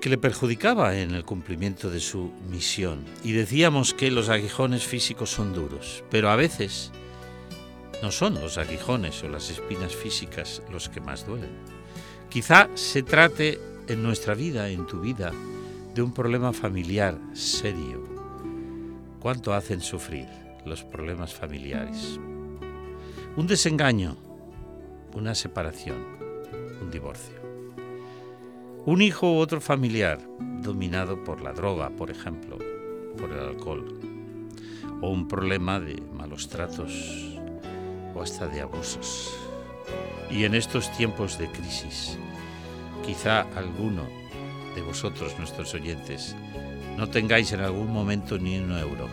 que 0.00 0.08
le 0.08 0.16
perjudicaba 0.16 0.96
en 0.96 1.10
el 1.10 1.22
cumplimiento 1.22 1.90
de 1.90 2.00
su 2.00 2.32
misión. 2.48 3.04
Y 3.22 3.32
decíamos 3.32 3.92
que 3.92 4.10
los 4.10 4.30
aguijones 4.30 4.86
físicos 4.86 5.28
son 5.28 5.52
duros, 5.52 6.02
pero 6.10 6.30
a 6.30 6.36
veces 6.36 6.92
no 8.02 8.10
son 8.10 8.36
los 8.36 8.56
aguijones 8.56 9.22
o 9.22 9.28
las 9.28 9.50
espinas 9.50 9.94
físicas 9.94 10.62
los 10.72 10.88
que 10.88 11.02
más 11.02 11.26
duelen. 11.26 11.50
Quizá 12.30 12.70
se 12.72 13.02
trate 13.02 13.60
en 13.88 14.02
nuestra 14.02 14.32
vida, 14.32 14.70
en 14.70 14.86
tu 14.86 15.00
vida, 15.00 15.30
de 15.94 16.00
un 16.00 16.14
problema 16.14 16.54
familiar 16.54 17.18
serio. 17.34 18.02
¿Cuánto 19.20 19.52
hacen 19.52 19.82
sufrir 19.82 20.26
los 20.64 20.84
problemas 20.84 21.34
familiares? 21.34 22.18
Un 23.36 23.46
desengaño, 23.46 24.16
una 25.16 25.34
separación, 25.34 25.96
un 26.82 26.90
divorcio. 26.90 27.40
Un 28.84 29.00
hijo 29.00 29.32
u 29.32 29.38
otro 29.38 29.62
familiar 29.62 30.20
dominado 30.60 31.24
por 31.24 31.40
la 31.40 31.54
droga, 31.54 31.88
por 31.88 32.10
ejemplo, 32.10 32.58
por 33.16 33.32
el 33.32 33.38
alcohol, 33.38 33.98
o 35.00 35.08
un 35.08 35.26
problema 35.26 35.80
de 35.80 36.02
malos 36.12 36.50
tratos 36.50 37.38
o 38.14 38.20
hasta 38.20 38.46
de 38.46 38.60
abusos. 38.60 39.34
Y 40.30 40.44
en 40.44 40.54
estos 40.54 40.92
tiempos 40.92 41.38
de 41.38 41.48
crisis, 41.48 42.18
quizá 43.02 43.40
alguno 43.56 44.02
de 44.74 44.82
vosotros, 44.82 45.38
nuestros 45.38 45.72
oyentes, 45.72 46.36
no 46.98 47.08
tengáis 47.08 47.52
en 47.52 47.60
algún 47.60 47.90
momento 47.90 48.36
ni 48.36 48.58
un 48.58 48.72
euro 48.72 49.08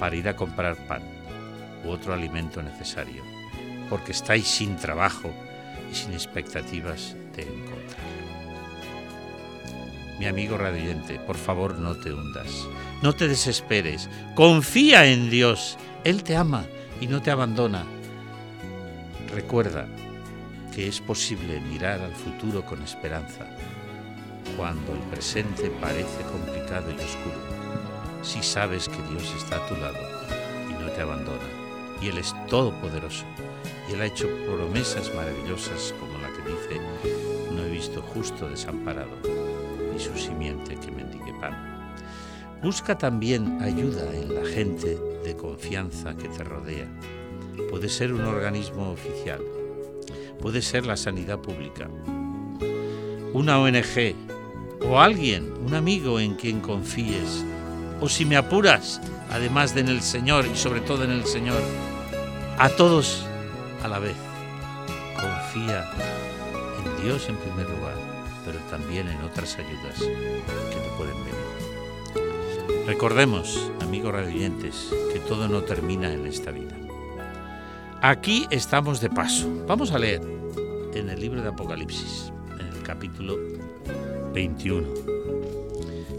para 0.00 0.16
ir 0.16 0.26
a 0.26 0.36
comprar 0.36 0.86
pan 0.88 1.02
u 1.84 1.90
otro 1.90 2.14
alimento 2.14 2.62
necesario 2.62 3.33
porque 3.88 4.12
estáis 4.12 4.46
sin 4.46 4.76
trabajo 4.76 5.32
y 5.90 5.94
sin 5.94 6.12
expectativas 6.12 7.14
de 7.36 7.42
encontrarlo. 7.42 8.14
Mi 10.18 10.26
amigo 10.26 10.56
radiante, 10.56 11.18
por 11.18 11.36
favor 11.36 11.78
no 11.78 11.96
te 11.96 12.12
hundas, 12.12 12.68
no 13.02 13.14
te 13.14 13.26
desesperes, 13.26 14.08
confía 14.34 15.06
en 15.06 15.28
Dios, 15.28 15.76
Él 16.04 16.22
te 16.22 16.36
ama 16.36 16.66
y 17.00 17.08
no 17.08 17.20
te 17.20 17.30
abandona. 17.30 17.84
Recuerda 19.34 19.86
que 20.72 20.86
es 20.86 21.00
posible 21.00 21.60
mirar 21.60 22.00
al 22.00 22.14
futuro 22.14 22.64
con 22.64 22.82
esperanza 22.82 23.46
cuando 24.56 24.92
el 24.92 25.00
presente 25.10 25.70
parece 25.80 26.22
complicado 26.30 26.90
y 26.90 26.94
oscuro, 26.94 28.22
si 28.22 28.42
sabes 28.42 28.88
que 28.88 29.02
Dios 29.10 29.34
está 29.36 29.56
a 29.56 29.66
tu 29.66 29.74
lado 29.74 29.98
y 30.70 30.82
no 30.82 30.90
te 30.90 31.00
abandona, 31.00 31.48
y 32.00 32.08
Él 32.08 32.18
es 32.18 32.34
todopoderoso 32.48 33.24
y 33.88 33.92
Él 33.92 34.00
ha 34.00 34.06
hecho 34.06 34.28
promesas 34.46 35.14
maravillosas 35.14 35.94
como 35.98 36.18
la 36.18 36.28
que 36.28 36.50
dice, 36.50 36.80
no 37.52 37.62
he 37.62 37.70
visto 37.70 38.02
justo 38.02 38.48
desamparado, 38.48 39.16
ni 39.92 39.98
su 39.98 40.16
simiente 40.16 40.76
que 40.76 40.90
mendigue 40.90 41.32
pan. 41.40 41.74
Busca 42.62 42.96
también 42.96 43.60
ayuda 43.60 44.10
en 44.14 44.34
la 44.34 44.44
gente 44.46 44.98
de 45.24 45.36
confianza 45.36 46.16
que 46.16 46.28
te 46.28 46.44
rodea. 46.44 46.88
Puede 47.70 47.88
ser 47.88 48.12
un 48.12 48.22
organismo 48.22 48.90
oficial, 48.90 49.42
puede 50.40 50.62
ser 50.62 50.86
la 50.86 50.96
sanidad 50.96 51.40
pública, 51.40 51.88
una 53.32 53.58
ONG 53.58 54.14
o 54.88 54.98
alguien, 54.98 55.52
un 55.64 55.74
amigo 55.74 56.20
en 56.20 56.34
quien 56.36 56.60
confíes, 56.60 57.44
o 58.00 58.08
si 58.08 58.24
me 58.24 58.36
apuras, 58.36 59.00
además 59.30 59.74
de 59.74 59.80
en 59.80 59.88
el 59.88 60.02
Señor 60.02 60.46
y 60.46 60.56
sobre 60.56 60.80
todo 60.80 61.04
en 61.04 61.10
el 61.10 61.24
Señor, 61.24 61.60
a 62.58 62.68
todos 62.70 63.26
a 63.84 63.88
la 63.88 63.98
vez. 63.98 64.16
Confía 65.14 65.84
en 66.78 67.04
Dios 67.04 67.28
en 67.28 67.36
primer 67.36 67.68
lugar, 67.68 67.94
pero 68.44 68.58
también 68.70 69.08
en 69.08 69.22
otras 69.22 69.56
ayudas 69.58 69.98
que 70.00 70.76
te 70.76 70.88
pueden 70.96 71.16
venir. 71.18 72.86
Recordemos, 72.86 73.70
amigos 73.82 74.12
radiantes, 74.12 74.90
que 75.12 75.20
todo 75.20 75.48
no 75.48 75.62
termina 75.62 76.12
en 76.12 76.26
esta 76.26 76.50
vida. 76.50 76.74
Aquí 78.00 78.46
estamos 78.50 79.00
de 79.00 79.10
paso. 79.10 79.48
Vamos 79.66 79.92
a 79.92 79.98
leer 79.98 80.22
en 80.94 81.10
el 81.10 81.20
libro 81.20 81.42
de 81.42 81.48
Apocalipsis, 81.48 82.32
en 82.58 82.66
el 82.66 82.82
capítulo 82.82 83.36
21 84.32 84.88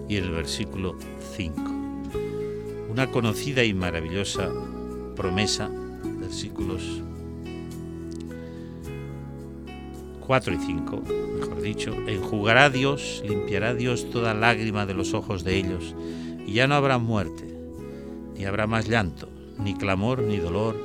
y 0.08 0.18
el 0.18 0.32
versículo 0.32 0.98
5. 1.36 1.62
Una 2.90 3.10
conocida 3.12 3.64
y 3.64 3.74
maravillosa 3.74 4.52
promesa, 5.16 5.70
versículos 6.20 7.02
4 10.26 10.54
y 10.54 10.58
5, 10.58 11.04
mejor 11.40 11.62
dicho, 11.62 11.94
enjugará 12.08 12.70
Dios, 12.70 13.24
limpiará 13.28 13.74
Dios 13.74 14.10
toda 14.10 14.34
lágrima 14.34 14.86
de 14.86 14.96
los 14.96 15.14
ojos 15.14 15.44
de 15.44 15.56
ellos, 15.56 15.96
y 16.46 16.54
ya 16.54 16.68
no 16.68 16.76
habrá 16.76 16.98
muerte, 16.98 17.46
ni 18.36 18.46
habrá 18.46 18.68
más 18.68 18.88
llanto, 18.88 19.30
ni 19.60 19.76
clamor, 19.76 20.22
ni 20.24 20.38
dolor, 20.38 20.76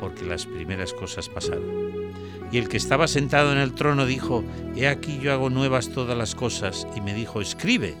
porque 0.00 0.24
las 0.24 0.46
primeras 0.46 0.92
cosas 0.92 1.28
pasaron. 1.28 2.10
Y 2.52 2.58
el 2.58 2.68
que 2.68 2.76
estaba 2.76 3.06
sentado 3.06 3.52
en 3.52 3.58
el 3.58 3.74
trono 3.74 4.06
dijo, 4.06 4.44
He 4.76 4.88
aquí 4.88 5.18
yo 5.20 5.32
hago 5.32 5.50
nuevas 5.50 5.90
todas 5.90 6.16
las 6.16 6.34
cosas, 6.34 6.86
y 6.96 7.00
me 7.00 7.14
dijo, 7.14 7.40
Escribe, 7.40 7.94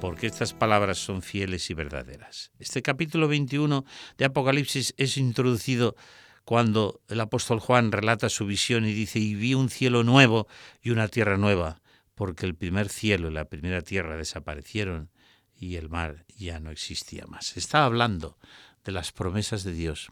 porque 0.00 0.26
estas 0.26 0.52
palabras 0.52 0.98
son 0.98 1.22
fieles 1.22 1.70
y 1.70 1.74
verdaderas. 1.74 2.52
Este 2.58 2.82
capítulo 2.82 3.26
21 3.26 3.84
de 4.18 4.24
Apocalipsis 4.24 4.94
es 4.98 5.16
introducido 5.16 5.96
cuando 6.44 7.00
el 7.08 7.20
apóstol 7.20 7.60
Juan 7.60 7.92
relata 7.92 8.28
su 8.28 8.46
visión 8.46 8.84
y 8.84 8.92
dice, 8.92 9.18
y 9.18 9.34
vi 9.34 9.54
un 9.54 9.70
cielo 9.70 10.04
nuevo 10.04 10.46
y 10.82 10.90
una 10.90 11.08
tierra 11.08 11.36
nueva, 11.38 11.80
porque 12.14 12.46
el 12.46 12.54
primer 12.54 12.88
cielo 12.88 13.30
y 13.30 13.34
la 13.34 13.46
primera 13.46 13.82
tierra 13.82 14.16
desaparecieron 14.16 15.10
y 15.56 15.76
el 15.76 15.88
mar 15.88 16.26
ya 16.36 16.60
no 16.60 16.70
existía 16.70 17.26
más. 17.26 17.56
Está 17.56 17.84
hablando 17.84 18.38
de 18.84 18.92
las 18.92 19.12
promesas 19.12 19.64
de 19.64 19.72
Dios, 19.72 20.10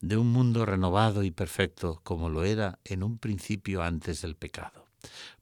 de 0.00 0.16
un 0.16 0.32
mundo 0.32 0.64
renovado 0.64 1.22
y 1.22 1.30
perfecto 1.30 2.00
como 2.02 2.28
lo 2.28 2.44
era 2.44 2.78
en 2.84 3.02
un 3.02 3.18
principio 3.18 3.82
antes 3.82 4.22
del 4.22 4.36
pecado. 4.36 4.88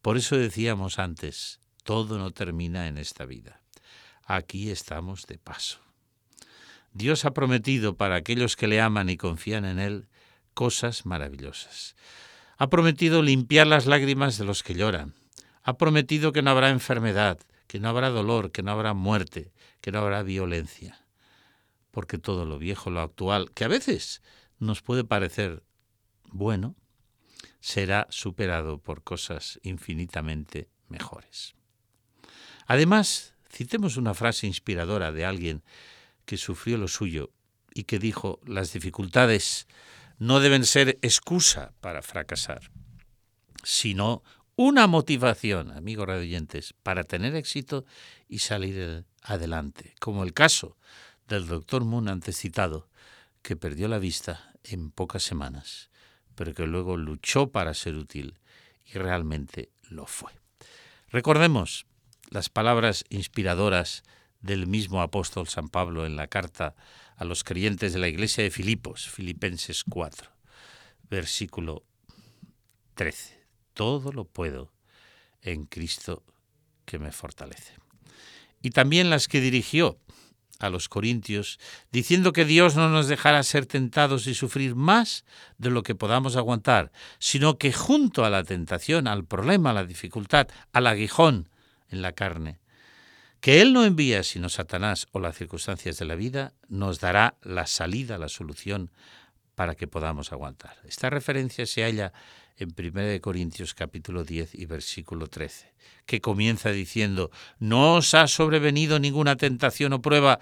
Por 0.02 0.16
eso 0.16 0.36
decíamos 0.36 0.98
antes, 0.98 1.60
todo 1.84 2.18
no 2.18 2.32
termina 2.32 2.88
en 2.88 2.98
esta 2.98 3.26
vida. 3.26 3.62
Aquí 4.24 4.70
estamos 4.70 5.26
de 5.26 5.38
paso. 5.38 5.89
Dios 6.92 7.24
ha 7.24 7.32
prometido 7.32 7.96
para 7.96 8.16
aquellos 8.16 8.56
que 8.56 8.66
le 8.66 8.80
aman 8.80 9.08
y 9.08 9.16
confían 9.16 9.64
en 9.64 9.78
Él 9.78 10.08
cosas 10.54 11.06
maravillosas. 11.06 11.94
Ha 12.58 12.68
prometido 12.68 13.22
limpiar 13.22 13.66
las 13.66 13.86
lágrimas 13.86 14.38
de 14.38 14.44
los 14.44 14.62
que 14.62 14.74
lloran. 14.74 15.14
Ha 15.62 15.78
prometido 15.78 16.32
que 16.32 16.42
no 16.42 16.50
habrá 16.50 16.70
enfermedad, 16.70 17.38
que 17.66 17.78
no 17.78 17.88
habrá 17.88 18.10
dolor, 18.10 18.50
que 18.50 18.62
no 18.62 18.72
habrá 18.72 18.92
muerte, 18.92 19.52
que 19.80 19.92
no 19.92 20.00
habrá 20.00 20.22
violencia. 20.22 21.06
Porque 21.90 22.18
todo 22.18 22.44
lo 22.44 22.58
viejo, 22.58 22.90
lo 22.90 23.00
actual, 23.00 23.52
que 23.52 23.64
a 23.64 23.68
veces 23.68 24.22
nos 24.58 24.82
puede 24.82 25.04
parecer 25.04 25.62
bueno, 26.24 26.76
será 27.60 28.06
superado 28.10 28.78
por 28.78 29.02
cosas 29.02 29.60
infinitamente 29.62 30.68
mejores. 30.88 31.54
Además, 32.66 33.34
citemos 33.50 33.96
una 33.96 34.14
frase 34.14 34.46
inspiradora 34.46 35.12
de 35.12 35.24
alguien 35.24 35.62
que 36.30 36.36
sufrió 36.36 36.78
lo 36.78 36.86
suyo 36.86 37.32
y 37.74 37.82
que 37.82 37.98
dijo, 37.98 38.38
las 38.46 38.72
dificultades 38.72 39.66
no 40.20 40.38
deben 40.38 40.64
ser 40.64 40.96
excusa 41.02 41.72
para 41.80 42.02
fracasar, 42.02 42.70
sino 43.64 44.22
una 44.54 44.86
motivación, 44.86 45.72
amigos 45.72 46.06
radioyentes, 46.06 46.72
para 46.84 47.02
tener 47.02 47.34
éxito 47.34 47.84
y 48.28 48.38
salir 48.38 49.04
adelante, 49.22 49.96
como 49.98 50.22
el 50.22 50.32
caso 50.32 50.76
del 51.26 51.48
doctor 51.48 51.84
Moon 51.84 52.08
antes 52.08 52.38
citado, 52.38 52.88
que 53.42 53.56
perdió 53.56 53.88
la 53.88 53.98
vista 53.98 54.52
en 54.62 54.92
pocas 54.92 55.24
semanas, 55.24 55.90
pero 56.36 56.54
que 56.54 56.64
luego 56.64 56.96
luchó 56.96 57.50
para 57.50 57.74
ser 57.74 57.96
útil 57.96 58.38
y 58.86 58.98
realmente 58.98 59.72
lo 59.88 60.06
fue. 60.06 60.30
Recordemos 61.08 61.86
las 62.28 62.50
palabras 62.50 63.04
inspiradoras 63.08 64.04
del 64.40 64.66
mismo 64.66 65.02
apóstol 65.02 65.48
San 65.48 65.68
Pablo 65.68 66.06
en 66.06 66.16
la 66.16 66.26
carta 66.26 66.74
a 67.16 67.24
los 67.24 67.44
creyentes 67.44 67.92
de 67.92 67.98
la 67.98 68.08
iglesia 68.08 68.42
de 68.42 68.50
Filipos, 68.50 69.08
Filipenses 69.08 69.84
4, 69.84 70.30
versículo 71.10 71.84
13. 72.94 73.46
Todo 73.74 74.12
lo 74.12 74.24
puedo 74.24 74.72
en 75.42 75.66
Cristo 75.66 76.22
que 76.84 76.98
me 76.98 77.12
fortalece. 77.12 77.74
Y 78.62 78.70
también 78.70 79.10
las 79.10 79.28
que 79.28 79.40
dirigió 79.40 79.98
a 80.60 80.68
los 80.68 80.88
corintios, 80.88 81.58
diciendo 81.90 82.32
que 82.32 82.44
Dios 82.44 82.76
no 82.76 82.90
nos 82.90 83.08
dejará 83.08 83.42
ser 83.42 83.66
tentados 83.66 84.26
y 84.26 84.34
sufrir 84.34 84.74
más 84.74 85.24
de 85.56 85.70
lo 85.70 85.82
que 85.82 85.94
podamos 85.94 86.36
aguantar, 86.36 86.92
sino 87.18 87.56
que 87.56 87.72
junto 87.72 88.24
a 88.24 88.30
la 88.30 88.44
tentación, 88.44 89.08
al 89.08 89.24
problema, 89.24 89.70
a 89.70 89.74
la 89.74 89.86
dificultad, 89.86 90.48
al 90.72 90.86
aguijón 90.86 91.48
en 91.88 92.02
la 92.02 92.12
carne, 92.12 92.59
que 93.40 93.60
Él 93.62 93.72
no 93.72 93.84
envía 93.84 94.22
sino 94.22 94.48
Satanás 94.48 95.08
o 95.12 95.20
las 95.20 95.36
circunstancias 95.36 95.98
de 95.98 96.04
la 96.04 96.14
vida, 96.14 96.52
nos 96.68 97.00
dará 97.00 97.36
la 97.42 97.66
salida, 97.66 98.18
la 98.18 98.28
solución 98.28 98.90
para 99.54 99.74
que 99.74 99.86
podamos 99.86 100.32
aguantar. 100.32 100.76
Esta 100.84 101.10
referencia 101.10 101.66
se 101.66 101.82
halla 101.82 102.12
en 102.56 102.74
1 102.76 103.20
Corintios 103.20 103.74
capítulo 103.74 104.24
10 104.24 104.54
y 104.54 104.66
versículo 104.66 105.26
13, 105.26 105.72
que 106.06 106.20
comienza 106.20 106.70
diciendo, 106.70 107.30
no 107.58 107.96
os 107.96 108.14
ha 108.14 108.26
sobrevenido 108.26 108.98
ninguna 108.98 109.36
tentación 109.36 109.94
o 109.94 110.02
prueba 110.02 110.40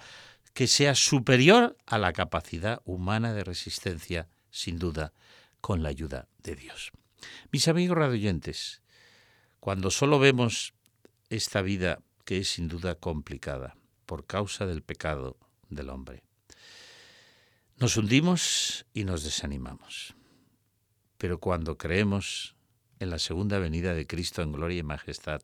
que 0.53 0.67
sea 0.67 0.95
superior 0.95 1.77
a 1.85 1.97
la 1.97 2.11
capacidad 2.11 2.81
humana 2.83 3.33
de 3.33 3.43
resistencia, 3.43 4.27
sin 4.51 4.77
duda, 4.77 5.13
con 5.61 5.83
la 5.83 5.89
ayuda 5.89 6.27
de 6.43 6.55
Dios. 6.55 6.91
Mis 7.51 7.67
amigos 7.67 7.97
radioyentes, 7.97 8.81
cuando 9.59 9.91
solo 9.91 10.19
vemos 10.19 10.73
esta 11.29 11.61
vida 11.61 11.99
que 12.29 12.37
es 12.37 12.49
sin 12.49 12.67
duda 12.67 12.93
complicada 12.93 13.75
por 14.05 14.27
causa 14.27 14.67
del 14.67 14.83
pecado 14.83 15.35
del 15.67 15.89
hombre, 15.89 16.21
nos 17.77 17.97
hundimos 17.97 18.85
y 18.93 19.03
nos 19.03 19.23
desanimamos. 19.23 20.13
Pero 21.17 21.39
cuando 21.39 21.79
creemos 21.79 22.55
en 22.99 23.09
la 23.09 23.17
segunda 23.17 23.57
venida 23.57 23.95
de 23.95 24.05
Cristo 24.05 24.43
en 24.43 24.51
gloria 24.51 24.77
y 24.77 24.83
majestad, 24.83 25.41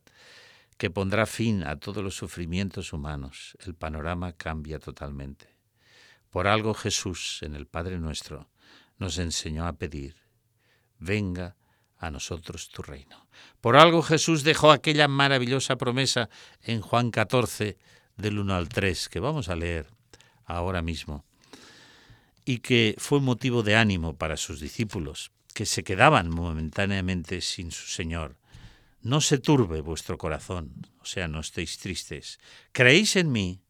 que 0.78 0.88
pondrá 0.88 1.26
fin 1.26 1.64
a 1.64 1.80
todos 1.80 2.04
los 2.04 2.14
sufrimientos 2.14 2.92
humanos, 2.92 3.58
el 3.66 3.74
panorama 3.74 4.34
cambia 4.34 4.78
totalmente. 4.78 5.56
Por 6.30 6.46
algo 6.46 6.72
Jesús, 6.72 7.40
en 7.42 7.56
el 7.56 7.66
Padre 7.66 7.98
nuestro, 7.98 8.48
nos 8.96 9.18
enseñó 9.18 9.66
a 9.66 9.72
pedir, 9.72 10.14
venga 11.00 11.56
a 11.98 12.10
nosotros 12.10 12.68
tu 12.68 12.82
reino. 12.82 13.26
Por 13.60 13.76
algo 13.76 14.02
Jesús 14.02 14.42
dejó 14.42 14.70
aquella 14.70 15.08
maravillosa 15.08 15.76
promesa 15.76 16.28
en 16.62 16.80
Juan 16.80 17.10
14, 17.10 17.76
del 18.16 18.38
1 18.38 18.54
al 18.54 18.68
3, 18.68 19.08
que 19.08 19.20
vamos 19.20 19.48
a 19.48 19.56
leer 19.56 19.86
ahora 20.44 20.82
mismo, 20.82 21.24
y 22.44 22.58
que 22.58 22.94
fue 22.98 23.20
motivo 23.20 23.62
de 23.62 23.76
ánimo 23.76 24.16
para 24.16 24.36
sus 24.36 24.60
discípulos, 24.60 25.32
que 25.52 25.66
se 25.66 25.84
quedaban 25.84 26.30
momentáneamente 26.30 27.40
sin 27.40 27.70
su 27.70 27.88
Señor. 27.88 28.36
No 29.02 29.20
se 29.20 29.38
turbe 29.38 29.80
vuestro 29.80 30.18
corazón, 30.18 30.86
o 31.00 31.04
sea, 31.04 31.28
no 31.28 31.40
estéis 31.40 31.78
tristes. 31.78 32.38
Creéis 32.72 33.16
en 33.16 33.32
mí, 33.32 33.60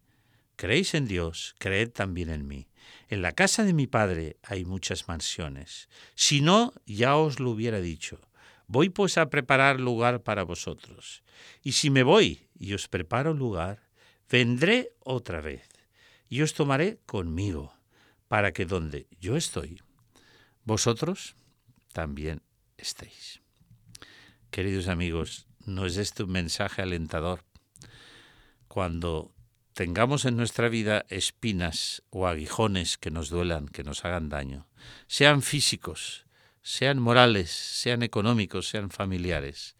creéis 0.56 0.94
en 0.94 1.06
Dios, 1.06 1.54
creed 1.58 1.90
también 1.90 2.30
en 2.30 2.46
mí. 2.46 2.68
En 3.08 3.22
la 3.22 3.32
casa 3.32 3.64
de 3.64 3.72
mi 3.72 3.86
Padre 3.86 4.36
hay 4.42 4.64
muchas 4.64 5.08
mansiones. 5.08 5.88
Si 6.14 6.40
no, 6.40 6.72
ya 6.86 7.16
os 7.16 7.40
lo 7.40 7.50
hubiera 7.50 7.80
dicho. 7.80 8.20
Voy 8.66 8.88
pues 8.90 9.16
a 9.18 9.30
preparar 9.30 9.80
lugar 9.80 10.22
para 10.22 10.42
vosotros. 10.42 11.22
Y 11.62 11.72
si 11.72 11.90
me 11.90 12.02
voy 12.02 12.48
y 12.58 12.74
os 12.74 12.88
preparo 12.88 13.32
lugar, 13.32 13.88
vendré 14.28 14.92
otra 15.00 15.40
vez 15.40 15.68
y 16.28 16.42
os 16.42 16.54
tomaré 16.54 16.98
conmigo, 17.06 17.72
para 18.28 18.52
que 18.52 18.66
donde 18.66 19.06
yo 19.20 19.36
estoy, 19.36 19.80
vosotros 20.64 21.36
también 21.92 22.42
estéis. 22.76 23.40
Queridos 24.50 24.88
amigos, 24.88 25.46
¿no 25.64 25.86
es 25.86 25.96
este 25.96 26.24
un 26.24 26.32
mensaje 26.32 26.82
alentador? 26.82 27.44
Cuando 28.66 29.35
tengamos 29.76 30.24
en 30.24 30.38
nuestra 30.38 30.70
vida 30.70 31.04
espinas 31.10 32.02
o 32.08 32.26
aguijones 32.26 32.96
que 32.96 33.10
nos 33.10 33.28
duelan, 33.28 33.68
que 33.68 33.84
nos 33.84 34.06
hagan 34.06 34.30
daño, 34.30 34.66
sean 35.06 35.42
físicos, 35.42 36.24
sean 36.62 36.98
morales, 36.98 37.50
sean 37.50 38.02
económicos, 38.02 38.70
sean 38.70 38.88
familiares, 38.88 39.76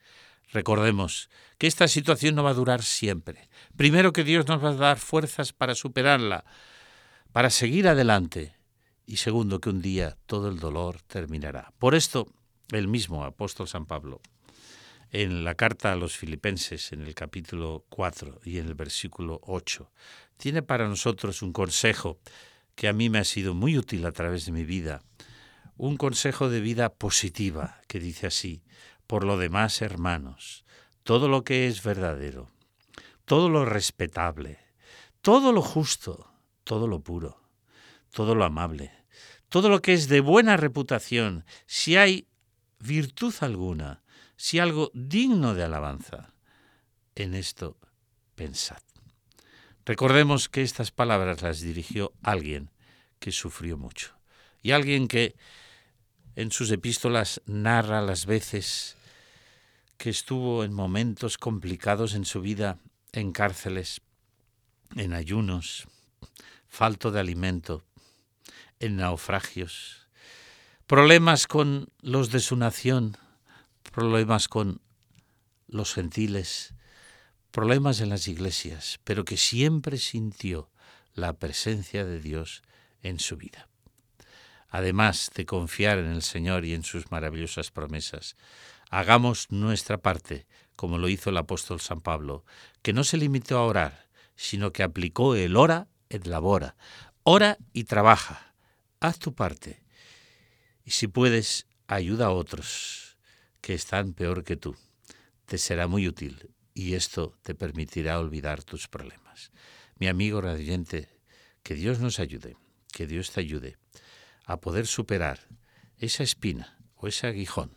recordemos 0.52 1.30
que 1.56 1.66
esta 1.66 1.88
situación 1.88 2.35
no 2.35 2.44
va 2.44 2.50
a 2.50 2.61
durar 2.61 2.82
siempre. 2.82 3.48
Primero 3.74 4.12
que 4.12 4.22
Dios 4.22 4.46
nos 4.48 4.62
va 4.62 4.68
a 4.68 4.74
dar 4.74 4.98
fuerzas 4.98 5.54
para 5.54 5.74
superarla, 5.74 6.44
para 7.32 7.48
seguir 7.48 7.88
adelante, 7.88 8.54
y 9.06 9.16
segundo 9.16 9.62
que 9.62 9.70
un 9.70 9.80
día 9.80 10.18
todo 10.26 10.50
el 10.50 10.59
dolor 10.59 11.00
terminará. 11.06 11.72
Por 11.78 11.94
esto, 11.94 12.26
el 12.70 12.87
mismo 12.87 13.24
apóstol 13.24 13.66
San 13.66 13.87
Pablo, 13.87 14.20
en 15.22 15.44
la 15.44 15.55
carta 15.55 15.92
a 15.92 15.96
los 15.96 16.14
filipenses, 16.14 16.92
en 16.92 17.00
el 17.00 17.14
capítulo 17.14 17.87
4 17.88 18.42
y 18.44 18.59
en 18.59 18.66
el 18.66 18.74
versículo 18.74 19.40
8, 19.44 19.90
tiene 20.37 20.61
para 20.61 20.88
nosotros 20.88 21.40
un 21.40 21.55
consejo 21.55 22.18
que 22.74 22.87
a 22.87 22.92
mí 22.92 23.09
me 23.09 23.18
ha 23.18 23.24
sido 23.24 23.55
muy 23.55 23.79
útil 23.79 24.05
a 24.05 24.12
través 24.12 24.44
de 24.44 24.52
mi 24.52 24.64
vida, 24.64 25.02
un 25.79 25.96
consejo 25.96 26.50
de 26.50 26.61
vida 26.61 26.90
positiva 26.92 27.81
que 27.88 27.98
dice 27.98 28.26
así, 28.26 28.62
por 29.07 29.24
lo 29.24 29.38
demás, 29.38 29.81
hermanos, 29.81 30.66
todo 31.02 31.29
lo 31.29 31.44
que 31.44 31.66
es 31.66 31.83
verdadero, 31.83 32.50
todo 33.24 33.48
lo 33.48 33.64
respetable, 33.64 34.59
todo 35.22 35.50
lo 35.52 35.62
justo, 35.62 36.31
todo 36.62 36.87
lo 36.87 37.00
puro, 37.00 37.40
todo 38.12 38.35
lo 38.35 38.44
amable, 38.44 38.92
todo 39.48 39.70
lo 39.70 39.81
que 39.81 39.94
es 39.94 40.09
de 40.09 40.20
buena 40.20 40.59
reputación, 40.59 41.46
si 41.64 41.96
hay 41.96 42.29
virtud 42.81 43.35
alguna, 43.40 44.02
si 44.37 44.59
algo 44.59 44.90
digno 44.94 45.55
de 45.55 45.64
alabanza, 45.64 46.35
en 47.14 47.35
esto 47.35 47.77
pensad. 48.35 48.83
Recordemos 49.85 50.49
que 50.49 50.62
estas 50.62 50.90
palabras 50.90 51.42
las 51.42 51.61
dirigió 51.61 52.12
alguien 52.22 52.70
que 53.18 53.33
sufrió 53.33 53.79
mucho 53.79 54.14
y 54.62 54.72
alguien 54.72 55.09
que 55.09 55.37
en 56.35 56.53
sus 56.53 56.70
epístolas 56.70 57.40
narra 57.46 58.03
las 58.03 58.27
veces 58.27 58.96
que 59.96 60.11
estuvo 60.11 60.64
en 60.64 60.72
momentos 60.72 61.38
complicados 61.38 62.14
en 62.14 62.25
su 62.25 62.42
vida, 62.42 62.79
en 63.12 63.33
cárceles, 63.33 64.03
en 64.94 65.14
ayunos, 65.14 65.87
falto 66.68 67.11
de 67.11 67.20
alimento, 67.20 67.83
en 68.81 68.96
naufragios, 68.96 70.09
problemas 70.87 71.46
con 71.46 71.88
los 72.01 72.31
de 72.31 72.40
su 72.40 72.57
nación, 72.57 73.16
problemas 73.96 74.46
con 74.46 74.82
los 75.68 75.94
gentiles, 75.94 76.74
problemas 77.50 78.02
en 78.02 78.11
las 78.11 78.28
iglesias, 78.28 79.00
pero 79.04 79.24
que 79.24 79.38
siempre 79.38 79.96
sintió 79.96 80.70
la 81.14 81.32
presencia 81.32 82.04
de 82.04 82.20
Dios 82.20 82.61
en 83.00 83.18
su 83.18 83.38
vida. 83.38 83.70
Además 84.68 85.30
de 85.35 85.46
confiar 85.46 85.96
en 85.96 86.09
el 86.09 86.20
Señor 86.20 86.66
y 86.66 86.74
en 86.74 86.82
sus 86.82 87.11
maravillosas 87.11 87.70
promesas, 87.70 88.37
hagamos 88.90 89.50
nuestra 89.50 89.96
parte, 89.96 90.46
como 90.76 90.98
lo 90.98 91.09
hizo 91.09 91.30
el 91.30 91.38
apóstol 91.38 91.80
San 91.80 92.02
Pablo, 92.02 92.44
que 92.82 92.92
no 92.92 93.02
se 93.02 93.16
limitó 93.16 93.56
a 93.56 93.64
orar, 93.64 94.11
sino 94.35 94.74
que 94.74 94.82
aplicó 94.82 95.37
el 95.37 95.56
ora 95.56 95.88
et 96.11 96.26
labora, 96.26 96.76
ora 97.22 97.56
y 97.72 97.85
trabaja, 97.85 98.52
haz 99.00 99.18
tu 99.18 99.35
parte 99.35 99.82
y 100.85 100.90
si 100.90 101.09
puedes, 101.09 101.66
ayuda 101.88 102.26
a 102.26 102.30
otros 102.30 103.05
que 103.66 103.74
están 103.74 104.12
peor 104.12 104.44
que 104.44 104.55
tú. 104.55 104.76
Te 105.44 105.59
será 105.59 105.88
muy 105.88 106.07
útil 106.07 106.50
y 106.72 106.94
esto 106.94 107.37
te 107.42 107.57
permitirá 107.57 108.20
olvidar 108.20 108.62
tus 108.62 108.87
problemas. 108.87 109.50
Mi 109.96 110.07
amigo 110.07 110.40
radiante, 110.40 111.09
que 111.64 111.74
Dios 111.74 111.98
nos 111.98 112.20
ayude, 112.20 112.57
que 112.92 113.09
Dios 113.09 113.33
te 113.33 113.40
ayude 113.40 113.76
a 114.44 114.61
poder 114.61 114.87
superar 114.87 115.48
esa 115.98 116.22
espina 116.22 116.79
o 116.94 117.09
ese 117.09 117.26
aguijón 117.26 117.76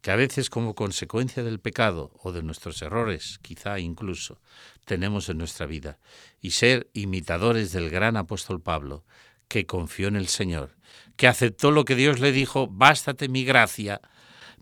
que 0.00 0.12
a 0.12 0.16
veces 0.16 0.48
como 0.48 0.74
consecuencia 0.74 1.42
del 1.42 1.60
pecado 1.60 2.10
o 2.22 2.32
de 2.32 2.42
nuestros 2.42 2.80
errores, 2.80 3.38
quizá 3.42 3.80
incluso, 3.80 4.40
tenemos 4.86 5.28
en 5.28 5.36
nuestra 5.36 5.66
vida, 5.66 5.98
y 6.40 6.52
ser 6.52 6.88
imitadores 6.94 7.72
del 7.72 7.90
gran 7.90 8.16
apóstol 8.16 8.62
Pablo, 8.62 9.04
que 9.48 9.66
confió 9.66 10.08
en 10.08 10.16
el 10.16 10.28
Señor, 10.28 10.76
que 11.16 11.26
aceptó 11.26 11.70
lo 11.70 11.84
que 11.84 11.96
Dios 11.96 12.20
le 12.20 12.32
dijo, 12.32 12.68
bástate 12.68 13.28
mi 13.28 13.44
gracia, 13.44 14.00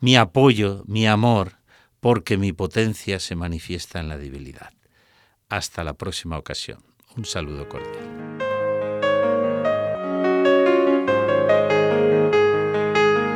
mi 0.00 0.16
apoyo, 0.16 0.82
mi 0.86 1.06
amor, 1.06 1.58
porque 2.00 2.36
mi 2.36 2.52
potencia 2.52 3.18
se 3.20 3.34
manifiesta 3.34 4.00
en 4.00 4.08
la 4.08 4.18
debilidad. 4.18 4.72
Hasta 5.48 5.84
la 5.84 5.94
próxima 5.94 6.38
ocasión. 6.38 6.80
Un 7.16 7.24
saludo 7.24 7.68
cordial. 7.68 8.36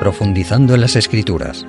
Profundizando 0.00 0.74
en 0.74 0.80
las 0.80 0.96
Escrituras 0.96 1.66